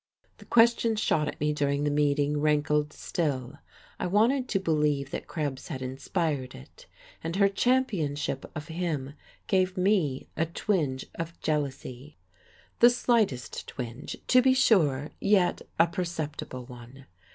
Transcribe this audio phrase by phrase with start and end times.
[0.39, 3.59] The question shot at me during the meeting rankled still;
[3.99, 6.87] I wanted to believe that Krebs had inspired it,
[7.23, 9.13] and her championship of him
[9.45, 12.17] gave me a twinge of jealousy,
[12.79, 17.05] the slightest twinge, to be sure, yet a perceptible one.